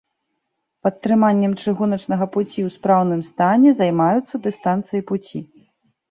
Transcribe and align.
Падтрыманнем 0.85 1.51
чыгуначнага 1.63 2.25
пуці 2.35 2.51
ў 2.51 2.69
спраўным 2.77 3.21
стане 3.27 3.73
займаюцца 3.81 4.35
дыстанцыі 4.47 5.03
пуці. 5.13 5.43